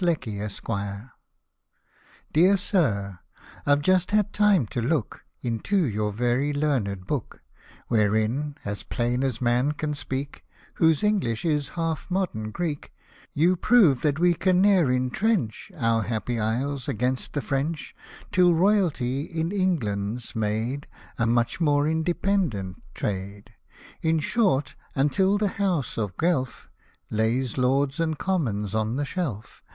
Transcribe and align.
LD 0.03 0.07
FR— 0.17 0.17
NC 0.33 1.11
Dear 2.33 2.57
Sir, 2.57 3.19
I've 3.67 3.83
just 3.83 4.09
had 4.09 4.33
time 4.33 4.65
to 4.69 4.81
look 4.81 5.23
Into 5.43 5.77
your 5.85 6.11
very 6.11 6.51
learned 6.53 7.05
Book, 7.05 7.43
Wherein— 7.87 8.55
as 8.65 8.81
plain 8.81 9.23
as 9.23 9.39
man 9.39 9.73
can 9.73 9.93
speak, 9.93 10.43
Whose 10.73 11.03
English 11.03 11.45
is 11.45 11.69
half 11.77 12.09
modem 12.09 12.49
Greek— 12.49 12.91
You 13.35 13.55
prove 13.55 14.01
that 14.01 14.17
we 14.17 14.33
can 14.33 14.59
ne'er 14.59 14.89
intrench 14.89 15.71
Our 15.77 16.01
happy 16.01 16.39
isles 16.39 16.87
against 16.87 17.33
the 17.33 17.41
French, 17.41 17.95
Till 18.31 18.55
Royalty 18.55 19.25
in 19.25 19.51
England's 19.51 20.35
made 20.35 20.87
A 21.19 21.27
much 21.27 21.61
more 21.61 21.87
independent 21.87 22.81
trade;— 22.95 23.51
In 24.09 24.17
short, 24.17 24.73
until 24.95 25.37
the 25.37 25.49
House 25.61 25.95
of 25.95 26.17
Guelph 26.17 26.71
Lays 27.11 27.59
Lords 27.59 27.99
and 27.99 28.17
Commons 28.17 28.73
on 28.73 28.95
the 28.95 29.05
shelf 29.05 29.61